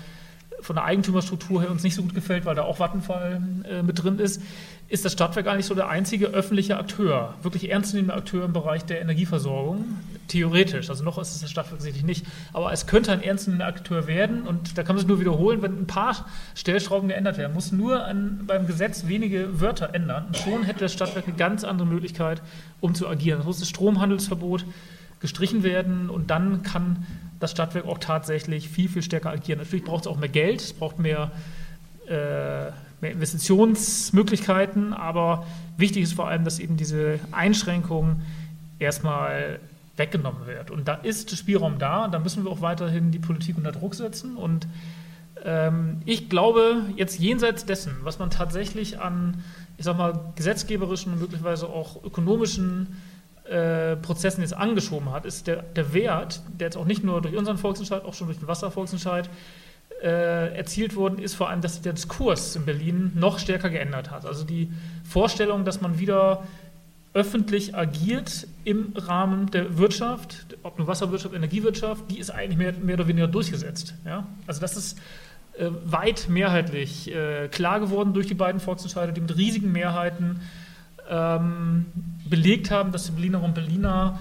[0.60, 4.02] von der Eigentümerstruktur her uns nicht so gut gefällt, weil da auch Vattenfall äh, mit
[4.02, 4.42] drin ist,
[4.90, 9.00] ist das Stadtwerk eigentlich so der einzige öffentliche Akteur, wirklich ernstzunehmende Akteur im Bereich der
[9.00, 9.84] Energieversorgung.
[10.26, 14.08] Theoretisch, also noch ist es das Stadtwerk sicherlich nicht, aber es könnte ein ernstzunehmender Akteur
[14.08, 16.26] werden und da kann man es nur wiederholen, wenn ein paar
[16.56, 17.52] Stellschrauben geändert werden.
[17.52, 21.36] Man muss nur an, beim Gesetz wenige Wörter ändern und schon hätte das Stadtwerk eine
[21.36, 22.42] ganz andere Möglichkeit,
[22.80, 23.40] um zu agieren.
[23.40, 24.64] Es muss das Stromhandelsverbot
[25.20, 27.06] gestrichen werden und dann kann
[27.38, 29.60] das Stadtwerk auch tatsächlich viel, viel stärker agieren.
[29.60, 31.30] Natürlich braucht es auch mehr Geld, es braucht mehr,
[32.06, 38.20] äh, mehr Investitionsmöglichkeiten, aber wichtig ist vor allem, dass eben diese Einschränkung
[38.78, 39.60] erstmal
[39.96, 40.70] weggenommen wird.
[40.70, 44.36] Und da ist Spielraum da, da müssen wir auch weiterhin die Politik unter Druck setzen.
[44.36, 44.66] Und
[45.44, 49.44] ähm, ich glaube, jetzt jenseits dessen, was man tatsächlich an,
[49.76, 52.96] ich sag mal, gesetzgeberischen und möglicherweise auch ökonomischen
[53.44, 57.36] äh, Prozessen jetzt angeschoben hat, ist der, der Wert, der jetzt auch nicht nur durch
[57.36, 59.28] unseren Volksentscheid, auch schon durch den Wasservolksentscheid
[60.02, 64.10] äh, erzielt worden ist, vor allem, dass sich der Diskurs in Berlin noch stärker geändert
[64.10, 64.24] hat.
[64.24, 64.70] Also die
[65.04, 66.44] Vorstellung, dass man wieder
[67.12, 72.94] öffentlich agiert im Rahmen der Wirtschaft, ob nur Wasserwirtschaft, Energiewirtschaft, die ist eigentlich mehr, mehr
[72.94, 73.94] oder weniger durchgesetzt.
[74.04, 74.26] Ja?
[74.46, 74.98] Also das ist
[75.58, 80.40] äh, weit mehrheitlich äh, klar geworden durch die beiden Volksentscheide, die mit riesigen Mehrheiten
[81.08, 81.86] ähm,
[82.28, 84.18] belegt haben, dass die Berlinerinnen und Berliner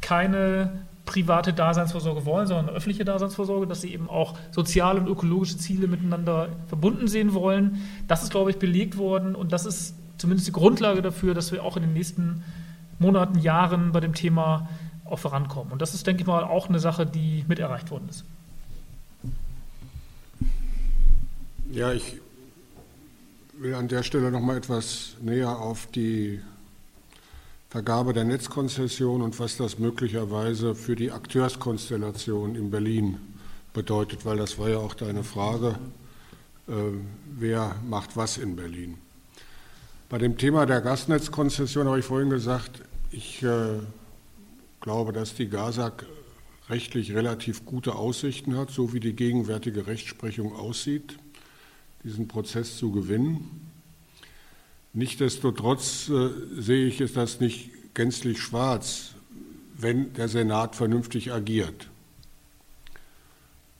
[0.00, 0.72] keine
[1.04, 6.50] private Daseinsvorsorge wollen, sondern öffentliche Daseinsvorsorge, dass sie eben auch soziale und ökologische Ziele miteinander
[6.68, 7.82] verbunden sehen wollen.
[8.08, 11.64] Das ist, glaube ich, belegt worden und das ist zumindest die Grundlage dafür, dass wir
[11.64, 12.44] auch in den nächsten
[12.98, 14.68] Monaten, Jahren bei dem Thema
[15.04, 15.72] auch vorankommen.
[15.72, 18.24] Und das ist, denke ich mal, auch eine Sache, die mit erreicht worden ist.
[21.72, 22.20] Ja, ich
[23.58, 26.40] will an der Stelle noch mal etwas näher auf die
[27.72, 33.16] Vergabe der Netzkonzession und was das möglicherweise für die Akteurskonstellation in Berlin
[33.72, 35.78] bedeutet, weil das war ja auch deine Frage,
[36.68, 36.72] äh,
[37.34, 38.98] wer macht was in Berlin.
[40.10, 43.78] Bei dem Thema der Gasnetzkonzession habe ich vorhin gesagt, ich äh,
[44.82, 46.04] glaube, dass die GASAG
[46.68, 51.16] rechtlich relativ gute Aussichten hat, so wie die gegenwärtige Rechtsprechung aussieht,
[52.04, 53.61] diesen Prozess zu gewinnen.
[54.94, 59.14] Nichtsdestotrotz äh, sehe ich es das nicht gänzlich schwarz,
[59.76, 61.88] wenn der Senat vernünftig agiert.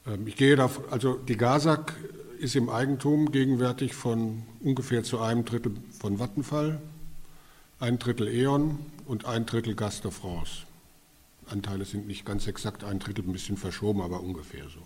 [0.06, 1.92] Ähm, ich gehe davon, also die GASAG
[2.38, 6.80] ist im Eigentum gegenwärtig von ungefähr zu einem Drittel von Vattenfall,
[7.78, 10.62] ein Drittel E.ON und ein Drittel Gas de France.
[11.46, 14.80] Anteile sind nicht ganz exakt ein Drittel, ein bisschen verschoben, aber ungefähr so.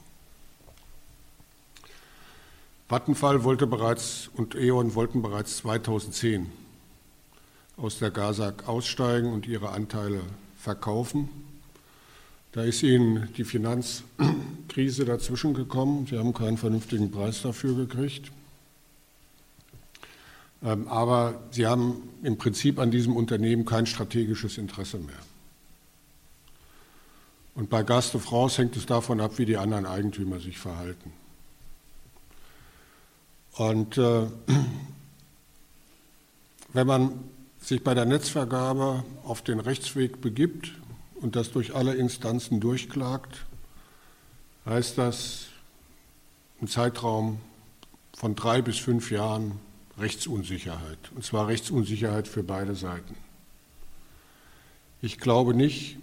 [2.89, 6.47] Vattenfall wollte bereits und E.ON wollten bereits 2010
[7.77, 10.21] aus der GASAG aussteigen und ihre Anteile
[10.57, 11.29] verkaufen.
[12.53, 16.07] Da ist ihnen die Finanzkrise dazwischen gekommen.
[16.09, 18.31] Sie haben keinen vernünftigen Preis dafür gekriegt.
[20.63, 25.15] Ähm, aber sie haben im Prinzip an diesem Unternehmen kein strategisches Interesse mehr.
[27.57, 31.13] Und bei Gas de France hängt es davon ab, wie die anderen Eigentümer sich verhalten.
[33.57, 34.27] Und äh,
[36.73, 37.25] wenn man
[37.59, 40.73] sich bei der Netzvergabe auf den Rechtsweg begibt
[41.15, 43.47] und das durch alle Instanzen durchklagt,
[44.67, 45.47] heißt das
[46.61, 47.41] ein Zeitraum
[48.15, 49.53] von drei bis fünf Jahren
[49.99, 50.99] Rechtsunsicherheit.
[51.15, 53.17] Und zwar Rechtsunsicherheit für beide Seiten.
[55.01, 55.99] Ich glaube nicht,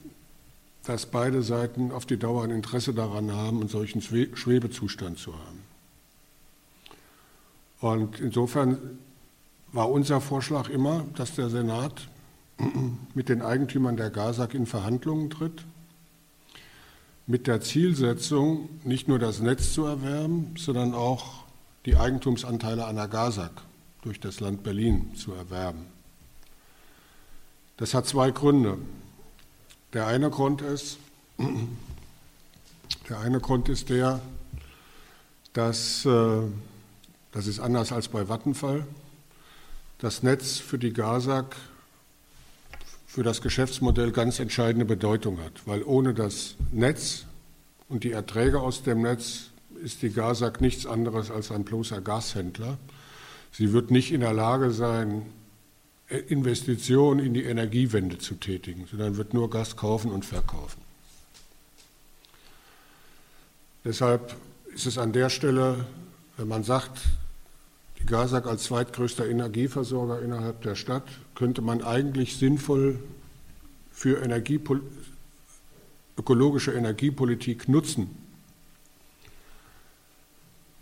[0.86, 5.63] dass beide Seiten auf die Dauer ein Interesse daran haben, einen solchen Schwebezustand zu haben.
[7.84, 8.98] Und insofern
[9.74, 12.08] war unser Vorschlag immer, dass der Senat
[13.14, 15.66] mit den Eigentümern der GASAG in Verhandlungen tritt,
[17.28, 21.44] mit der Zielsetzung, nicht nur das Netz zu erwerben, sondern auch
[21.86, 23.52] die Eigentumsanteile an der GASAG
[24.02, 25.88] durch das Land Berlin zu erwerben.
[27.76, 28.78] Das hat zwei Gründe.
[29.92, 31.00] Der eine Grund ist,
[33.10, 34.22] der eine Grund ist der,
[35.52, 36.44] dass äh,
[37.34, 38.86] das ist anders als bei Vattenfall.
[39.98, 41.56] Das Netz für die GASAG
[43.08, 47.26] für das Geschäftsmodell ganz entscheidende Bedeutung hat, weil ohne das Netz
[47.88, 49.52] und die Erträge aus dem Netz
[49.84, 52.78] ist die GASAG nichts anderes als ein bloßer Gashändler.
[53.52, 55.28] Sie wird nicht in der Lage sein,
[56.08, 60.82] Investitionen in die Energiewende zu tätigen, sondern wird nur Gas kaufen und verkaufen.
[63.86, 64.36] Deshalb
[64.74, 65.86] ist es an der Stelle,
[66.38, 67.02] wenn man sagt,
[68.04, 73.00] die GASAG als zweitgrößter Energieversorger innerhalb der Stadt könnte man eigentlich sinnvoll
[73.92, 74.82] für Energiepol
[76.18, 78.10] ökologische Energiepolitik nutzen.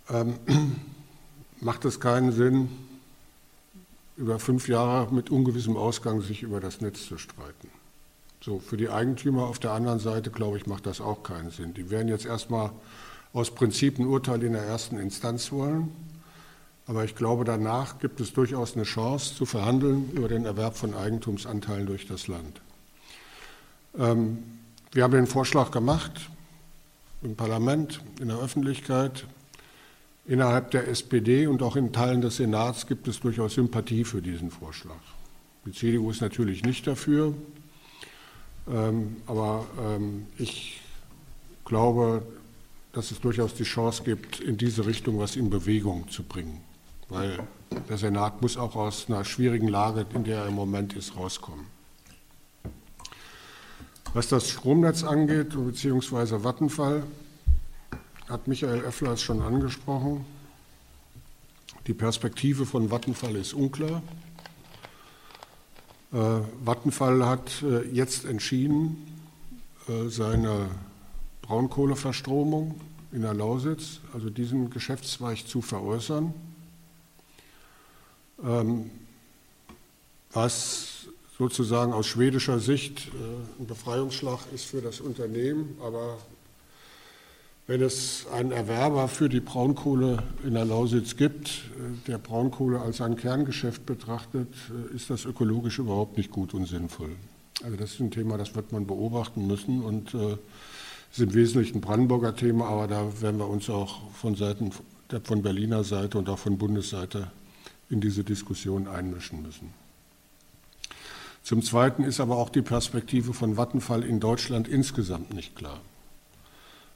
[0.09, 0.35] Ähm,
[1.61, 2.69] macht es keinen Sinn,
[4.17, 7.69] über fünf Jahre mit ungewissem Ausgang sich über das Netz zu streiten.
[8.41, 11.75] So, für die Eigentümer auf der anderen Seite, glaube ich, macht das auch keinen Sinn.
[11.75, 12.71] Die werden jetzt erstmal
[13.33, 15.91] aus Prinzip ein Urteil in der ersten Instanz wollen.
[16.91, 20.93] Aber ich glaube, danach gibt es durchaus eine Chance zu verhandeln über den Erwerb von
[20.93, 22.59] Eigentumsanteilen durch das Land.
[23.97, 24.39] Ähm,
[24.91, 26.11] wir haben den Vorschlag gemacht
[27.21, 29.25] im Parlament, in der Öffentlichkeit.
[30.25, 34.51] Innerhalb der SPD und auch in Teilen des Senats gibt es durchaus Sympathie für diesen
[34.51, 34.99] Vorschlag.
[35.65, 37.33] Die CDU ist natürlich nicht dafür,
[38.69, 40.81] ähm, aber ähm, ich
[41.63, 42.25] glaube,
[42.91, 46.61] dass es durchaus die Chance gibt, in diese Richtung was in Bewegung zu bringen
[47.11, 47.39] weil
[47.89, 51.65] der Senat muss auch aus einer schwierigen Lage, in der er im Moment ist, rauskommen.
[54.13, 57.03] Was das Stromnetz angeht, beziehungsweise Vattenfall,
[58.29, 60.25] hat Michael Effler es schon angesprochen.
[61.87, 64.01] Die Perspektive von Vattenfall ist unklar.
[66.13, 69.05] Äh, Vattenfall hat äh, jetzt entschieden,
[69.89, 70.69] äh, seine
[71.41, 72.79] Braunkohleverstromung
[73.11, 76.33] in der Lausitz, also diesen Geschäftszweig zu veräußern,
[80.33, 80.91] was
[81.41, 86.19] sozusagen aus schwedischer Sicht äh, ein Befreiungsschlag ist für das Unternehmen, aber
[87.65, 93.01] wenn es einen Erwerber für die Braunkohle in der Lausitz gibt, äh, der Braunkohle als
[93.01, 97.09] ein Kerngeschäft betrachtet, äh, ist das ökologisch überhaupt nicht gut und sinnvoll.
[97.63, 100.37] Also das ist ein Thema, das wird man beobachten müssen und äh,
[101.11, 104.71] ist im Wesentlichen ein Brandenburger Thema, aber da werden wir uns auch von Seiten
[105.23, 107.31] von Berliner Seite und auch von Bundesseite
[107.91, 109.73] in diese Diskussion einmischen müssen.
[111.43, 115.79] Zum Zweiten ist aber auch die Perspektive von Vattenfall in Deutschland insgesamt nicht klar.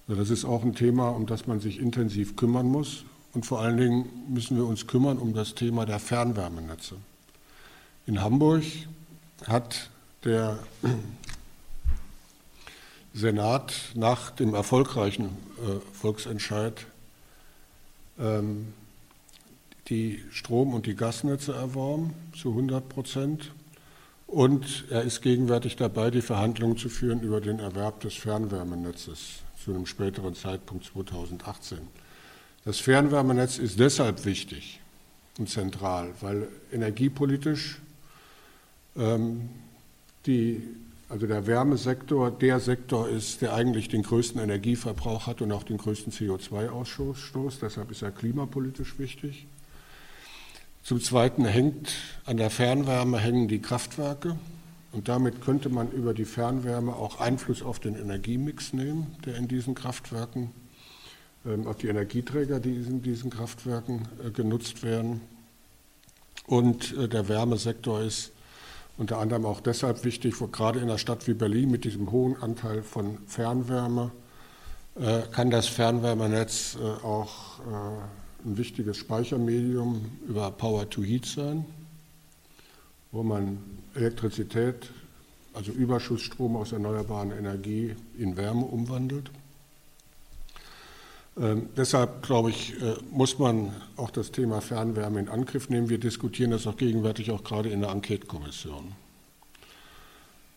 [0.07, 3.05] Das ist auch ein Thema, um das man sich intensiv kümmern muss.
[3.33, 6.95] Und vor allen Dingen müssen wir uns kümmern um das Thema der Fernwärmenetze.
[8.05, 8.63] In Hamburg
[9.47, 9.89] hat
[10.23, 10.59] der
[13.13, 15.25] Senat nach dem erfolgreichen
[15.57, 16.85] äh, Volksentscheid
[18.19, 18.73] ähm,
[19.87, 23.51] die Strom- und die Gasnetze erworben zu 100 Prozent.
[24.27, 29.71] Und er ist gegenwärtig dabei, die Verhandlungen zu führen über den Erwerb des Fernwärmenetzes zu
[29.71, 31.79] einem späteren Zeitpunkt 2018.
[32.65, 34.79] Das Fernwärmenetz ist deshalb wichtig
[35.37, 37.79] und zentral, weil energiepolitisch
[38.95, 39.49] ähm,
[40.25, 40.63] die
[41.07, 45.77] also der Wärmesektor der Sektor ist, der eigentlich den größten Energieverbrauch hat und auch den
[45.77, 47.59] größten CO2-Ausstoß.
[47.61, 49.45] Deshalb ist er klimapolitisch wichtig.
[50.85, 51.93] Zum Zweiten hängt
[52.25, 54.37] an der Fernwärme hängen die Kraftwerke.
[54.91, 59.47] Und damit könnte man über die Fernwärme auch Einfluss auf den Energiemix nehmen, der in
[59.47, 60.51] diesen Kraftwerken,
[61.43, 65.21] ähm, auf die Energieträger, die in diesen Kraftwerken äh, genutzt werden.
[66.45, 68.31] Und äh, der Wärmesektor ist
[68.95, 72.39] unter anderem auch deshalb wichtig, wo gerade in einer Stadt wie Berlin mit diesem hohen
[72.39, 74.11] Anteil von Fernwärme
[74.99, 77.59] äh, kann das Fernwärmenetz auch
[78.45, 81.65] ein wichtiges Speichermedium über Power to Heat sein,
[83.11, 83.57] wo man
[83.95, 84.89] Elektrizität,
[85.53, 89.31] also Überschussstrom aus erneuerbaren Energie in Wärme umwandelt.
[91.37, 95.89] Ähm, deshalb, glaube ich, äh, muss man auch das Thema Fernwärme in Angriff nehmen.
[95.89, 98.93] Wir diskutieren das auch gegenwärtig auch gerade in der Enquete-Kommission.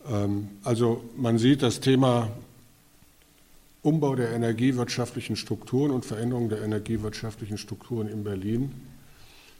[0.07, 2.29] Ähm, also man sieht das Thema
[3.81, 8.71] Umbau der energiewirtschaftlichen Strukturen und Veränderung der energiewirtschaftlichen Strukturen in Berlin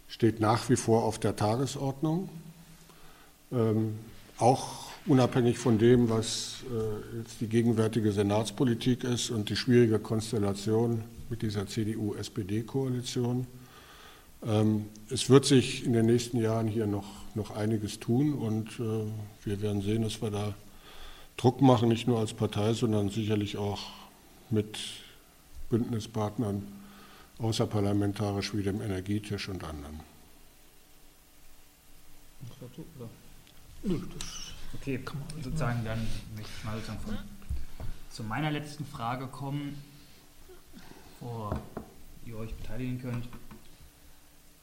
[0.08, 2.28] steht nach wie vor auf der Tagesordnung.
[3.50, 3.94] Ähm,
[4.38, 11.02] auch unabhängig von dem, was äh, jetzt die gegenwärtige Senatspolitik ist und die schwierige Konstellation
[11.30, 13.46] mit dieser CDU-SPD-Koalition.
[14.46, 19.06] Ähm, es wird sich in den nächsten Jahren hier noch, noch einiges tun und äh,
[19.44, 20.54] wir werden sehen, dass wir da
[21.36, 23.99] Druck machen, nicht nur als Partei, sondern sicherlich auch
[24.52, 24.78] mit
[25.68, 26.66] Bündnispartnern
[27.38, 30.00] außerparlamentarisch wie dem Energietisch und anderen.
[34.74, 35.00] Okay,
[35.42, 37.18] sozusagen dann möchte ich mal sozusagen von,
[38.10, 39.82] zu meiner letzten Frage kommen,
[41.18, 41.60] bevor
[42.26, 43.28] ihr euch beteiligen könnt.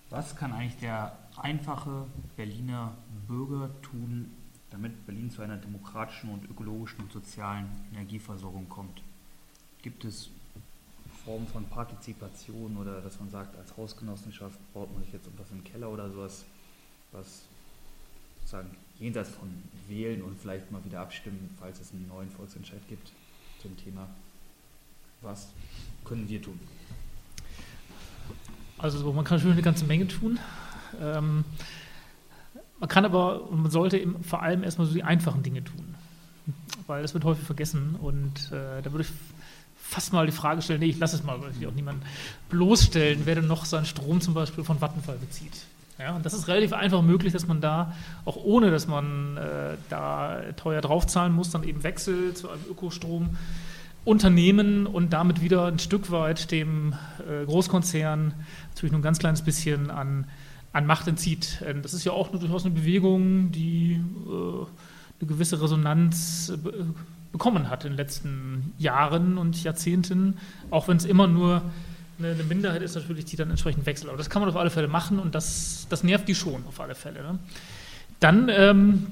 [0.10, 2.95] Was kann eigentlich der einfache Berliner
[3.28, 4.32] Bürger tun,
[4.69, 9.02] damit Berlin zu einer demokratischen und ökologischen und sozialen Energieversorgung kommt?
[9.82, 10.30] Gibt es
[11.24, 15.63] Formen von Partizipation oder dass man sagt, als Hausgenossenschaft baut man sich jetzt etwas im
[15.63, 16.46] Keller oder sowas,
[17.12, 17.44] was
[18.40, 19.50] sozusagen jenseits von
[19.90, 23.12] wählen und vielleicht mal wieder abstimmen, falls es einen neuen Volksentscheid gibt
[23.62, 24.08] zum Thema.
[25.22, 25.50] Was
[26.06, 26.60] können wir tun?
[28.78, 30.40] Also man kann schon eine ganze Menge tun.
[31.02, 31.44] Ähm,
[32.80, 35.96] man kann aber und man sollte eben vor allem erstmal so die einfachen Dinge tun,
[36.86, 39.12] weil das wird häufig vergessen und äh, da würde ich
[39.88, 42.04] fast mal die Frage stellen, nee, ich lasse es mal, weil ich auch niemanden
[42.50, 45.54] bloßstellen, wer denn noch seinen Strom zum Beispiel von Vattenfall bezieht.
[45.97, 47.95] Ja, und das ist relativ einfach möglich, dass man da,
[48.26, 54.86] auch ohne dass man äh, da teuer draufzahlen muss, dann eben wechselt zu einem Ökostromunternehmen
[54.86, 56.93] und damit wieder ein Stück weit dem
[57.28, 58.34] äh, Großkonzern
[58.69, 60.28] natürlich nur ein ganz kleines bisschen an,
[60.71, 61.63] an Macht entzieht.
[61.65, 64.65] Ähm, das ist ja auch durchaus eine Bewegung, die äh,
[65.20, 66.84] eine gewisse Resonanz äh,
[67.32, 70.38] bekommen hat in den letzten Jahren und Jahrzehnten,
[70.70, 71.62] auch wenn es immer nur
[72.20, 74.10] eine, Minderheit ist natürlich, die dann entsprechend wechselt.
[74.10, 76.80] Aber das kann man auf alle Fälle machen und das, das nervt die schon auf
[76.80, 77.22] alle Fälle.
[77.22, 77.40] Ne?
[78.20, 79.08] Dann ähm,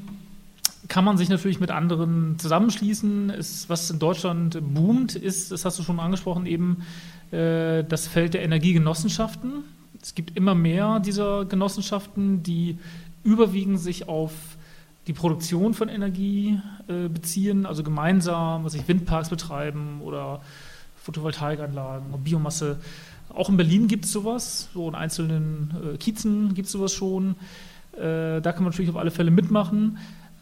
[0.87, 3.29] kann man sich natürlich mit anderen zusammenschließen.
[3.29, 6.83] Ist, was in Deutschland boomt, ist, das hast du schon angesprochen, eben
[7.31, 9.63] äh, das Feld der Energiegenossenschaften.
[10.01, 12.77] Es gibt immer mehr dieser Genossenschaften, die
[13.23, 14.31] überwiegend sich auf
[15.07, 20.41] die Produktion von Energie äh, beziehen, also gemeinsam, was ich Windparks betreiben oder
[21.03, 22.77] Photovoltaikanlagen und Biomasse.
[23.29, 27.35] Auch in Berlin gibt es sowas, so in einzelnen äh, Kiezen gibt es sowas schon.
[27.93, 29.97] Äh, da kann man natürlich auf alle Fälle mitmachen.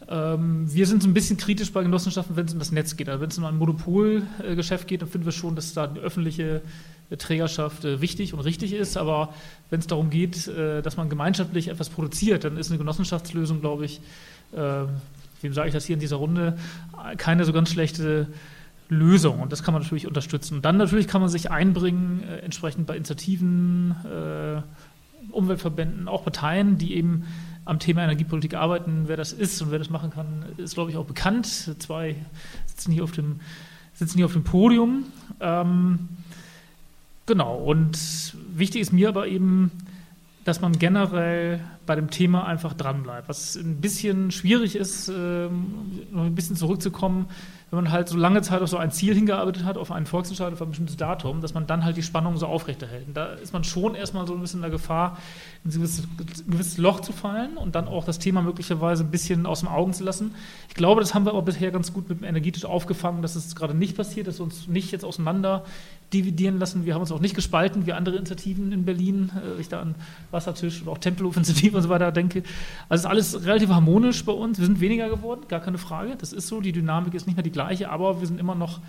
[0.08, 3.08] Ähm, wir sind so ein bisschen kritisch bei Genossenschaften, wenn es um das Netz geht.
[3.08, 6.62] Also wenn es um ein Monopolgeschäft geht, dann finden wir schon, dass da die öffentliche
[7.18, 8.96] Trägerschaft äh, wichtig und richtig ist.
[8.96, 9.34] Aber
[9.70, 13.84] wenn es darum geht, äh, dass man gemeinschaftlich etwas produziert, dann ist eine Genossenschaftslösung, glaube
[13.84, 14.00] ich,
[14.52, 14.86] äh,
[15.42, 16.56] wem sage ich das hier in dieser Runde,
[17.16, 18.28] keine so ganz schlechte
[18.88, 19.40] Lösung.
[19.40, 20.56] Und das kann man natürlich unterstützen.
[20.56, 23.94] Und dann natürlich kann man sich einbringen, entsprechend bei Initiativen,
[25.30, 27.24] Umweltverbänden, auch Parteien, die eben
[27.64, 29.04] am Thema Energiepolitik arbeiten.
[29.06, 31.46] Wer das ist und wer das machen kann, ist, glaube ich, auch bekannt.
[31.78, 32.16] Zwei
[32.66, 33.40] sitzen hier auf dem,
[33.94, 35.04] sitzen hier auf dem Podium.
[35.40, 36.08] Ähm,
[37.26, 37.98] genau, und
[38.54, 39.70] wichtig ist mir aber eben,
[40.44, 43.28] dass man generell bei dem Thema einfach dranbleibt.
[43.28, 47.26] Was ein bisschen schwierig ist, ähm, noch ein bisschen zurückzukommen,
[47.70, 50.52] wenn man halt so lange Zeit auf so ein Ziel hingearbeitet hat, auf einen Volksentscheid,
[50.52, 53.08] auf ein bestimmtes Datum, dass man dann halt die Spannung so aufrechterhält.
[53.08, 55.18] Und da ist man schon erstmal so ein bisschen in der Gefahr,
[55.64, 59.10] in ein gewisses, ein gewisses Loch zu fallen und dann auch das Thema möglicherweise ein
[59.10, 60.34] bisschen aus den Augen zu lassen.
[60.68, 63.56] Ich glaube, das haben wir aber bisher ganz gut mit dem energetisch aufgefangen, dass es
[63.56, 65.64] gerade nicht passiert, dass wir uns nicht jetzt auseinander
[66.14, 66.84] dividieren lassen.
[66.86, 69.94] Wir haben uns auch nicht gespalten wie andere Initiativen in Berlin, äh, ich da an
[70.30, 72.42] Wassertisch und auch Tempelhof-Initiative und so weiter denke.
[72.88, 74.58] Also ist alles relativ harmonisch bei uns.
[74.58, 76.16] Wir sind weniger geworden, gar keine Frage.
[76.16, 76.60] Das ist so.
[76.60, 78.80] Die Dynamik ist nicht mehr die gleiche, aber wir sind immer noch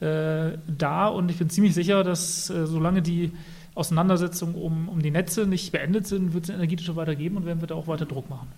[0.00, 3.32] äh, da und ich bin ziemlich sicher, dass äh, solange die
[3.74, 7.68] Auseinandersetzungen um, um die Netze nicht beendet sind, wird es energetisch weitergeben und werden wir
[7.68, 8.48] da auch weiter Druck machen.